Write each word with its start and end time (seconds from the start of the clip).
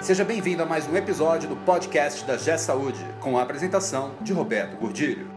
Seja 0.00 0.24
bem-vindo 0.24 0.62
a 0.62 0.66
mais 0.66 0.86
um 0.86 0.96
episódio 0.96 1.48
do 1.48 1.56
podcast 1.56 2.24
da 2.24 2.36
G 2.36 2.56
Saúde, 2.56 3.04
com 3.20 3.36
a 3.36 3.42
apresentação 3.42 4.12
de 4.20 4.32
Roberto 4.32 4.78
Gordilho. 4.78 5.28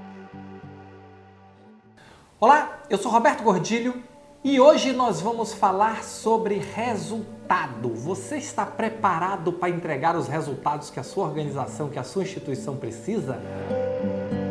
Olá, 2.39 2.83
eu 2.87 2.97
sou 2.97 3.11
Roberto 3.11 3.41
Gordilho 3.41 4.03
e 4.43 4.59
hoje 4.59 4.93
nós 4.93 5.19
vamos 5.19 5.51
falar 5.51 6.03
sobre 6.03 6.59
resultado. 6.59 7.89
Você 7.89 8.37
está 8.37 8.63
preparado 8.65 9.51
para 9.51 9.69
entregar 9.69 10.15
os 10.15 10.27
resultados 10.27 10.91
que 10.91 10.99
a 10.99 11.03
sua 11.03 11.25
organização, 11.25 11.89
que 11.89 11.97
a 11.97 12.03
sua 12.03 12.21
instituição 12.21 12.77
precisa? 12.77 13.41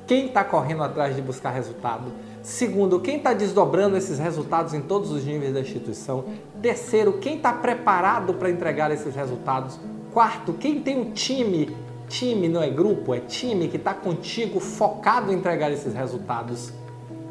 quem 0.08 0.26
está 0.26 0.44
correndo 0.44 0.82
atrás 0.82 1.16
de 1.16 1.22
buscar 1.22 1.52
resultado? 1.52 2.12
Segundo, 2.42 3.00
quem 3.02 3.18
está 3.18 3.34
desdobrando 3.34 3.98
esses 3.98 4.18
resultados 4.18 4.74
em 4.74 4.82
todos 4.82 5.12
os 5.12 5.26
níveis 5.26 5.54
da 5.54 5.60
instituição? 5.60 6.26
Terceiro, 6.62 7.14
quem 7.14 7.36
está 7.36 7.52
preparado 7.52 8.34
para 8.34 8.50
entregar 8.50 8.92
esses 8.92 9.14
resultados? 9.14 9.80
Quarto, 10.14 10.54
quem 10.54 10.82
tem 10.82 10.98
um 10.98 11.12
time, 11.12 11.76
time 12.08 12.48
não 12.48 12.64
é 12.64 12.70
grupo, 12.70 13.14
é 13.14 13.20
time 13.20 13.68
que 13.68 13.76
está 13.76 13.94
contigo 13.94 14.60
focado 14.60 15.32
em 15.32 15.36
entregar 15.36 15.70
esses 15.72 15.94
resultados? 15.94 16.72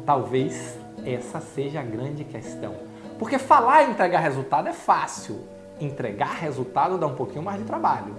Talvez 0.05 0.77
essa 1.03 1.39
seja 1.39 1.79
a 1.79 1.83
grande 1.83 2.23
questão. 2.23 2.75
Porque 3.17 3.39
falar 3.39 3.83
em 3.83 3.91
entregar 3.91 4.19
resultado 4.19 4.69
é 4.69 4.73
fácil, 4.73 5.39
entregar 5.81 6.35
resultado 6.35 6.97
dá 6.97 7.07
um 7.07 7.15
pouquinho 7.15 7.43
mais 7.43 7.59
de 7.59 7.65
trabalho. 7.65 8.15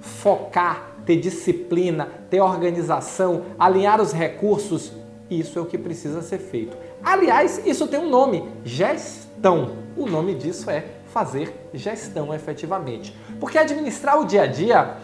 Focar, 0.00 0.92
ter 1.04 1.16
disciplina, 1.16 2.08
ter 2.30 2.40
organização, 2.40 3.42
alinhar 3.58 4.00
os 4.00 4.12
recursos, 4.12 4.92
isso 5.30 5.58
é 5.58 5.62
o 5.62 5.66
que 5.66 5.76
precisa 5.76 6.22
ser 6.22 6.38
feito. 6.38 6.76
Aliás, 7.02 7.60
isso 7.66 7.86
tem 7.86 8.00
um 8.00 8.08
nome: 8.08 8.48
gestão. 8.64 9.76
O 9.96 10.06
nome 10.06 10.34
disso 10.34 10.70
é 10.70 10.84
fazer 11.12 11.68
gestão 11.74 12.34
efetivamente. 12.34 13.14
Porque 13.40 13.58
administrar 13.58 14.20
o 14.20 14.24
dia 14.24 14.42
a 14.42 14.46
dia, 14.46 14.96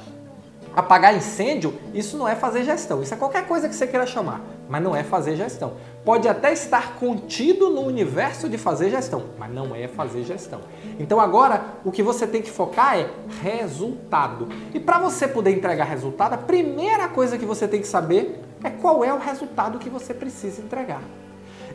apagar 0.75 1.17
incêndio, 1.17 1.75
isso 1.92 2.17
não 2.17 2.27
é 2.27 2.34
fazer 2.34 2.64
gestão. 2.64 3.02
Isso 3.02 3.14
é 3.14 3.17
qualquer 3.17 3.47
coisa 3.47 3.69
que 3.69 3.75
você 3.75 3.86
queira 3.86 4.06
chamar, 4.06 4.41
mas 4.69 4.83
não 4.83 4.95
é 4.95 5.02
fazer 5.02 5.36
gestão. 5.36 5.75
Pode 6.05 6.28
até 6.28 6.52
estar 6.52 6.97
contido 6.97 7.70
no 7.70 7.83
universo 7.83 8.48
de 8.48 8.58
fazer 8.58 8.91
gestão, 8.91 9.25
mas 9.39 9.52
não 9.52 9.75
é 9.75 9.89
fazer 9.89 10.25
gestão. 10.25 10.61
Então 10.98 11.20
agora 11.20 11.64
o 11.84 11.91
que 11.91 12.02
você 12.02 12.27
tem 12.27 12.42
que 12.42 12.50
focar 12.50 12.98
é 12.98 13.08
resultado. 13.42 14.48
E 14.72 14.80
para 14.80 14.98
você 14.98 15.27
poder 15.27 15.50
entregar 15.50 15.84
resultado, 15.84 16.34
a 16.34 16.39
primeira 16.39 17.08
coisa 17.08 17.39
que 17.39 17.45
você 17.45 17.67
tem 17.69 17.80
que 17.80 17.86
saber 17.86 18.41
é 18.64 18.70
qual 18.70 19.04
é 19.04 19.12
o 19.12 19.18
resultado 19.18 19.78
que 19.78 19.90
você 19.90 20.14
precisa 20.14 20.62
entregar. 20.62 21.02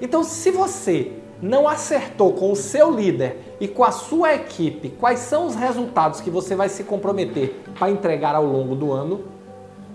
Então, 0.01 0.23
se 0.23 0.49
você 0.49 1.13
não 1.41 1.67
acertou 1.67 2.33
com 2.33 2.51
o 2.51 2.55
seu 2.55 2.91
líder 2.91 3.55
e 3.61 3.67
com 3.67 3.83
a 3.83 3.91
sua 3.91 4.33
equipe 4.33 4.89
quais 4.89 5.19
são 5.19 5.45
os 5.45 5.55
resultados 5.55 6.19
que 6.19 6.29
você 6.29 6.55
vai 6.55 6.67
se 6.67 6.83
comprometer 6.83 7.61
para 7.77 7.91
entregar 7.91 8.35
ao 8.35 8.45
longo 8.45 8.75
do 8.75 8.91
ano, 8.91 9.23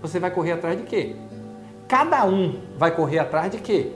você 0.01 0.21
vai 0.21 0.31
correr 0.31 0.53
atrás 0.53 0.79
de 0.79 0.85
quê? 0.85 1.17
Cada 1.89 2.25
um 2.25 2.61
vai 2.79 2.95
correr 2.95 3.19
atrás 3.19 3.51
de 3.51 3.59
quê? 3.59 3.93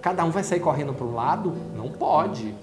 Cada 0.00 0.24
um 0.24 0.30
vai 0.30 0.44
sair 0.44 0.60
correndo 0.60 0.94
para 0.94 1.06
um 1.06 1.14
lado? 1.14 1.54
Não 1.76 1.90
pode. 1.90 2.54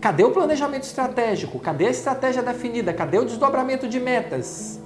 Cadê 0.00 0.24
o 0.24 0.32
planejamento 0.32 0.82
estratégico? 0.82 1.60
Cadê 1.60 1.86
a 1.86 1.90
estratégia 1.90 2.42
definida? 2.42 2.92
Cadê 2.92 3.18
o 3.18 3.24
desdobramento 3.24 3.86
de 3.86 4.00
metas? 4.00 4.81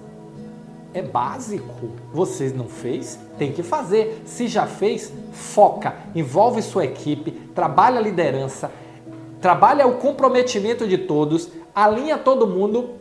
É 0.97 1.03
básico. 1.03 1.91
Você 2.13 2.49
não 2.49 2.67
fez? 2.67 3.19
Tem 3.39 3.53
que 3.53 3.63
fazer. 3.63 4.23
Se 4.25 4.49
já 4.49 4.67
fez, 4.67 5.13
foca, 5.33 5.95
envolve 6.15 6.63
sua 6.63 6.87
equipe, 6.87 7.31
trabalha 7.55 7.99
a 7.99 8.03
liderança, 8.03 8.71
trabalha 9.41 9.87
o 9.87 9.97
comprometimento 9.97 10.89
de 10.89 10.97
todos, 10.97 11.51
alinha 11.75 12.17
todo 12.17 12.47
mundo 12.47 12.95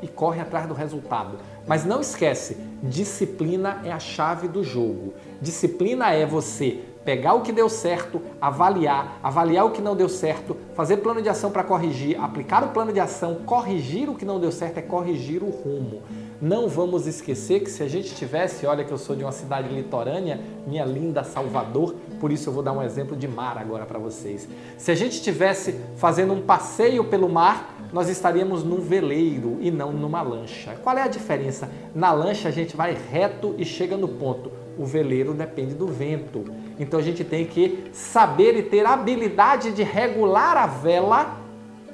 e 0.00 0.08
corre 0.08 0.40
atrás 0.40 0.66
do 0.66 0.72
resultado. 0.72 1.38
Mas 1.66 1.84
não 1.84 2.00
esquece, 2.00 2.56
disciplina 2.82 3.82
é 3.84 3.92
a 3.92 3.98
chave 3.98 4.48
do 4.48 4.64
jogo. 4.64 5.12
Disciplina 5.40 6.10
é 6.10 6.24
você 6.24 6.80
pegar 7.04 7.34
o 7.34 7.42
que 7.42 7.52
deu 7.52 7.68
certo, 7.68 8.22
avaliar, 8.40 9.18
avaliar 9.22 9.66
o 9.66 9.70
que 9.70 9.82
não 9.82 9.94
deu 9.94 10.08
certo, 10.08 10.56
fazer 10.74 10.98
plano 10.98 11.20
de 11.20 11.28
ação 11.28 11.50
para 11.50 11.64
corrigir, 11.64 12.18
aplicar 12.20 12.64
o 12.64 12.68
plano 12.68 12.92
de 12.92 13.00
ação, 13.00 13.40
corrigir 13.44 14.08
o 14.08 14.14
que 14.14 14.24
não 14.24 14.40
deu 14.40 14.52
certo 14.52 14.78
é 14.78 14.82
corrigir 14.82 15.42
o 15.42 15.50
rumo. 15.50 16.02
Não 16.42 16.68
vamos 16.68 17.06
esquecer 17.06 17.60
que 17.60 17.70
se 17.70 17.84
a 17.84 17.88
gente 17.88 18.16
tivesse, 18.16 18.66
olha 18.66 18.82
que 18.82 18.90
eu 18.90 18.98
sou 18.98 19.14
de 19.14 19.22
uma 19.22 19.30
cidade 19.30 19.72
litorânea, 19.72 20.40
minha 20.66 20.84
linda 20.84 21.22
Salvador, 21.22 21.94
por 22.18 22.32
isso 22.32 22.48
eu 22.48 22.52
vou 22.52 22.64
dar 22.64 22.72
um 22.72 22.82
exemplo 22.82 23.16
de 23.16 23.28
mar 23.28 23.56
agora 23.56 23.86
para 23.86 23.96
vocês. 23.96 24.48
Se 24.76 24.90
a 24.90 24.94
gente 24.96 25.12
estivesse 25.12 25.78
fazendo 25.94 26.32
um 26.32 26.42
passeio 26.42 27.04
pelo 27.04 27.28
mar, 27.28 27.78
nós 27.92 28.08
estaríamos 28.08 28.64
num 28.64 28.80
veleiro 28.80 29.58
e 29.60 29.70
não 29.70 29.92
numa 29.92 30.20
lancha. 30.20 30.74
Qual 30.82 30.98
é 30.98 31.02
a 31.02 31.06
diferença? 31.06 31.70
Na 31.94 32.10
lancha 32.10 32.48
a 32.48 32.52
gente 32.52 32.76
vai 32.76 32.98
reto 33.12 33.54
e 33.56 33.64
chega 33.64 33.96
no 33.96 34.08
ponto. 34.08 34.50
O 34.76 34.84
veleiro 34.84 35.34
depende 35.34 35.74
do 35.74 35.86
vento. 35.86 36.44
Então 36.76 36.98
a 36.98 37.02
gente 37.04 37.22
tem 37.22 37.46
que 37.46 37.84
saber 37.92 38.56
e 38.56 38.64
ter 38.64 38.84
habilidade 38.84 39.70
de 39.70 39.84
regular 39.84 40.56
a 40.56 40.66
vela 40.66 41.38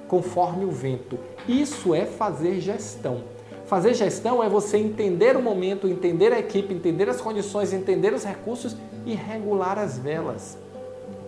conforme 0.07 0.65
o 0.65 0.71
vento. 0.71 1.19
Isso 1.47 1.95
é 1.95 2.07
fazer 2.07 2.63
gestão. 2.63 3.37
Fazer 3.69 3.93
gestão 3.93 4.43
é 4.43 4.49
você 4.49 4.79
entender 4.79 5.37
o 5.37 5.43
momento, 5.43 5.87
entender 5.87 6.33
a 6.33 6.39
equipe, 6.39 6.73
entender 6.73 7.07
as 7.11 7.21
condições, 7.21 7.71
entender 7.71 8.15
os 8.15 8.25
recursos 8.25 8.75
e 9.05 9.15
regular 9.15 9.79
as 9.79 9.99
velas. 9.99 10.57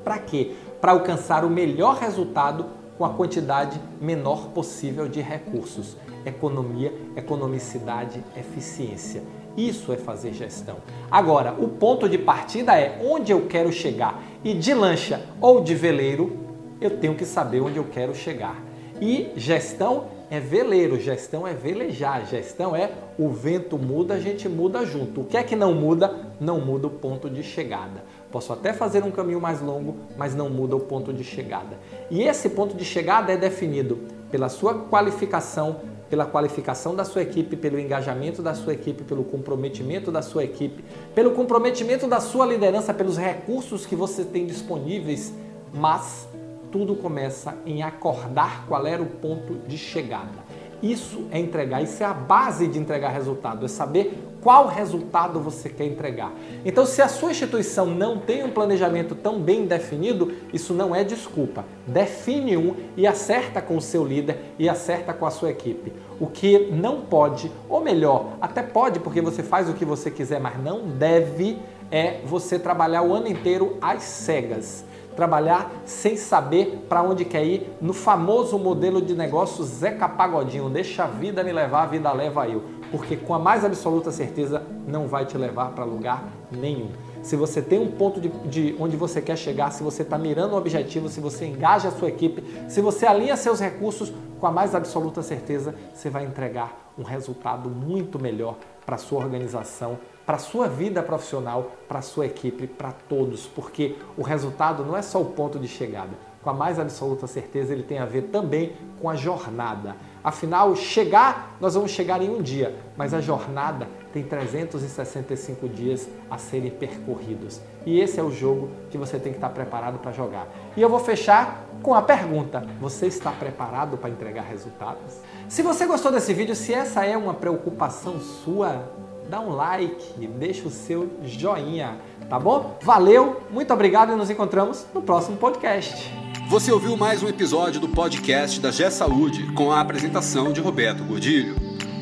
Para 0.03 0.19
quê? 0.19 0.53
Para 0.81 0.93
alcançar 0.93 1.45
o 1.45 1.51
melhor 1.51 1.99
resultado 1.99 2.65
com 2.97 3.05
a 3.05 3.11
quantidade 3.11 3.79
menor 4.01 4.49
possível 4.55 5.07
de 5.07 5.21
recursos. 5.21 5.99
Economia, 6.25 6.95
economicidade, 7.15 8.25
eficiência. 8.35 9.23
Isso 9.55 9.93
é 9.93 9.99
fazer 9.99 10.33
gestão. 10.33 10.77
Agora, 11.11 11.55
o 11.59 11.69
ponto 11.69 12.09
de 12.09 12.17
partida 12.17 12.75
é 12.75 13.03
onde 13.05 13.33
eu 13.33 13.49
quero 13.49 13.71
chegar. 13.71 14.19
E 14.43 14.55
de 14.55 14.73
lancha 14.73 15.27
ou 15.43 15.61
de 15.61 15.75
veleiro, 15.75 16.39
eu 16.81 16.97
tenho 16.97 17.15
que 17.15 17.27
saber 17.27 17.61
onde 17.61 17.77
eu 17.77 17.85
quero 17.85 18.15
chegar. 18.15 18.57
E 18.99 19.31
gestão 19.37 20.20
é 20.31 20.39
veleiro, 20.39 20.99
gestão 20.99 21.45
é 21.45 21.53
velejar, 21.53 22.25
gestão 22.25 22.75
é 22.75 22.93
o 23.19 23.29
vento 23.31 23.77
muda, 23.77 24.15
a 24.15 24.21
gente 24.21 24.49
muda 24.49 24.87
junto. 24.87 25.23
O 25.23 25.25
que 25.25 25.37
é 25.37 25.43
que 25.43 25.57
não 25.57 25.75
muda? 25.75 26.15
Não 26.39 26.61
muda 26.61 26.87
o 26.87 26.91
ponto 26.91 27.29
de 27.29 27.43
chegada. 27.43 28.05
Posso 28.31 28.53
até 28.53 28.73
fazer 28.73 29.03
um 29.03 29.11
caminho 29.11 29.41
mais 29.41 29.61
longo, 29.61 29.97
mas 30.17 30.33
não 30.33 30.49
muda 30.49 30.77
o 30.77 30.81
ponto 30.81 31.13
de 31.13 31.25
chegada. 31.25 31.77
E 32.09 32.23
esse 32.23 32.49
ponto 32.51 32.77
de 32.77 32.85
chegada 32.85 33.33
é 33.33 33.37
definido 33.37 33.99
pela 34.31 34.49
sua 34.49 34.73
qualificação, 34.73 35.81
pela 36.09 36.25
qualificação 36.25 36.95
da 36.95 37.05
sua 37.05 37.23
equipe, 37.23 37.57
pelo 37.57 37.77
engajamento 37.77 38.41
da 38.41 38.55
sua 38.55 38.73
equipe, 38.73 39.03
pelo 39.03 39.25
comprometimento 39.25 40.13
da 40.13 40.23
sua 40.23 40.45
equipe, 40.45 40.85
pelo 41.13 41.33
comprometimento 41.33 42.07
da 42.07 42.21
sua 42.21 42.47
liderança, 42.47 42.95
pelos 42.95 43.19
recursos 43.19 43.85
que 43.85 43.97
você 43.97 44.25
tem 44.25 44.47
disponíveis, 44.47 45.35
mas 45.75 46.29
tudo 46.71 46.95
começa 46.95 47.57
em 47.67 47.83
acordar 47.83 48.67
qual 48.67 48.87
era 48.87 49.03
o 49.03 49.07
ponto 49.07 49.55
de 49.67 49.77
chegada. 49.77 50.51
Isso 50.83 51.27
é 51.31 51.39
entregar, 51.39 51.83
isso 51.83 52.03
é 52.03 52.07
a 52.07 52.15
base 52.15 52.67
de 52.67 52.79
entregar 52.79 53.11
resultado, 53.11 53.67
é 53.67 53.69
saber 53.69 54.19
qual 54.41 54.67
resultado 54.67 55.39
você 55.39 55.69
quer 55.69 55.85
entregar. 55.85 56.33
Então, 56.65 56.87
se 56.87 57.03
a 57.03 57.09
sua 57.09 57.33
instituição 57.33 57.85
não 57.85 58.19
tem 58.19 58.43
um 58.43 58.51
planejamento 58.51 59.15
tão 59.15 59.39
bem 59.39 59.67
definido, 59.67 60.33
isso 60.55 60.73
não 60.73 60.95
é 60.95 61.05
desculpa. 61.05 61.67
Define 61.87 62.57
um 62.57 62.75
e 62.97 63.07
acerta 63.07 63.61
com 63.61 63.77
o 63.77 63.81
seu 63.83 64.03
líder 64.03 64.55
e 64.59 64.71
acerta 64.71 65.13
com 65.13 65.27
a 65.27 65.31
sua 65.31 65.51
equipe. 65.51 65.93
O 66.19 66.27
que 66.27 66.71
não 66.73 67.03
pode, 67.03 67.53
ou 67.69 67.83
melhor, 67.83 68.39
até 68.41 68.63
pode 68.63 69.01
porque 69.01 69.21
você 69.21 69.43
faz 69.43 69.69
o 69.69 69.75
que 69.75 69.85
você 69.85 70.11
quiser, 70.11 70.41
mas 70.41 70.59
não 70.63 70.89
deve, 70.89 71.59
é 71.91 72.23
você 72.25 72.59
trabalhar 72.59 73.03
o 73.03 73.13
ano 73.13 73.29
inteiro 73.29 73.77
às 73.83 74.03
cegas 74.05 74.89
trabalhar 75.15 75.71
sem 75.85 76.17
saber 76.17 76.85
para 76.89 77.03
onde 77.03 77.25
quer 77.25 77.45
ir, 77.45 77.73
no 77.81 77.93
famoso 77.93 78.59
modelo 78.59 79.03
de 79.03 79.15
negócio 79.15 79.65
Zeca 79.65 80.09
Pagodinho, 80.09 80.71
deixa 80.71 81.05
a 81.05 81.07
vida 81.07 81.43
me 81.43 81.53
levar, 81.53 81.83
a 81.83 81.87
vida 81.87 82.13
leva 82.13 82.49
eu, 82.49 82.63
porque 82.91 83.17
com 83.17 83.35
a 83.35 83.39
mais 83.39 83.65
absoluta 83.65 84.11
certeza 84.11 84.63
não 84.87 85.07
vai 85.07 85.27
te 85.27 85.37
levar 85.37 85.73
para 85.73 85.85
lugar 85.85 86.25
nenhum. 86.51 86.91
se 87.23 87.37
você 87.37 87.61
tem 87.61 87.79
um 87.79 87.91
ponto 87.91 88.21
de, 88.21 88.29
de 88.49 88.77
onde 88.81 88.97
você 88.97 89.21
quer 89.21 89.37
chegar, 89.37 89.71
se 89.71 89.83
você 89.83 90.03
está 90.03 90.17
mirando 90.17 90.55
um 90.55 90.59
objetivo, 90.59 91.09
se 91.09 91.21
você 91.21 91.47
engaja 91.47 91.89
a 91.89 91.93
sua 91.93 92.09
equipe, 92.09 92.43
se 92.69 92.81
você 92.81 93.07
alinha 93.07 93.37
seus 93.37 93.61
recursos, 93.61 94.13
com 94.41 94.47
a 94.47 94.51
mais 94.51 94.75
absoluta 94.75 95.23
certeza 95.23 95.75
você 95.93 96.09
vai 96.09 96.25
entregar 96.25 96.93
um 96.99 97.03
resultado 97.03 97.69
muito 97.69 98.19
melhor 98.19 98.57
para 98.87 98.97
sua 98.97 99.19
organização, 99.19 99.99
para 100.31 100.37
a 100.37 100.39
sua 100.39 100.69
vida 100.69 101.03
profissional, 101.03 101.73
para 101.89 101.99
a 101.99 102.03
sua 102.03 102.25
equipe, 102.25 102.69
para 102.69 102.93
todos, 102.93 103.49
porque 103.49 103.97
o 104.17 104.23
resultado 104.23 104.85
não 104.85 104.97
é 104.97 105.03
só 105.03 105.21
o 105.21 105.25
ponto 105.25 105.59
de 105.59 105.67
chegada. 105.67 106.13
Com 106.41 106.51
a 106.51 106.55
mais 106.55 106.79
absoluta 106.79 107.27
certeza, 107.27 107.73
ele 107.73 107.83
tem 107.83 107.99
a 107.99 108.05
ver 108.05 108.29
também 108.31 108.75
com 109.01 109.11
a 109.11 109.17
jornada. 109.17 109.97
Afinal, 110.23 110.77
chegar, 110.77 111.57
nós 111.61 111.75
vamos 111.75 111.91
chegar 111.91 112.23
em 112.23 112.31
um 112.31 112.41
dia, 112.41 112.77
mas 112.97 113.13
a 113.13 113.21
jornada 113.21 113.89
tem 114.13 114.23
365 114.23 115.69
dias 115.69 116.09
a 116.31 116.39
serem 116.39 116.71
percorridos. 116.71 117.61
E 117.85 117.99
esse 117.99 118.21
é 118.21 118.23
o 118.23 118.31
jogo 118.31 118.71
que 118.89 118.97
você 118.97 119.19
tem 119.19 119.33
que 119.33 119.39
estar 119.39 119.49
preparado 119.49 119.99
para 119.99 120.13
jogar. 120.13 120.47
E 120.77 120.81
eu 120.81 120.89
vou 120.89 121.01
fechar 121.01 121.67
com 121.83 121.93
a 121.93 122.03
pergunta: 122.03 122.65
você 122.81 123.07
está 123.07 123.33
preparado 123.33 123.97
para 123.97 124.11
entregar 124.11 124.43
resultados? 124.43 125.19
Se 125.49 125.61
você 125.61 125.87
gostou 125.87 126.13
desse 126.13 126.33
vídeo, 126.33 126.55
se 126.55 126.73
essa 126.73 127.05
é 127.05 127.17
uma 127.17 127.35
preocupação 127.35 128.21
sua, 128.21 128.89
dá 129.29 129.41
um 129.41 129.51
like, 129.51 130.27
deixa 130.27 130.69
o 130.69 130.71
seu 130.71 131.11
joinha, 131.23 131.99
tá 132.29 132.39
bom? 132.39 132.79
Valeu, 132.83 133.43
muito 133.51 133.73
obrigado 133.73 134.13
e 134.13 134.17
nos 134.17 134.31
encontramos 134.31 134.87
no 134.95 135.03
próximo 135.03 135.37
podcast. 135.37 136.13
Você 136.49 136.73
ouviu 136.73 136.97
mais 136.97 137.23
um 137.23 137.29
episódio 137.29 137.81
do 137.81 137.89
podcast 137.89 138.61
da 138.61 138.71
G 138.71 138.91
Saúde 138.91 139.53
com 139.53 139.71
a 139.71 139.81
apresentação 139.81 140.53
de 140.53 140.61
Roberto 140.61 141.05
Gordilho. 141.05 141.55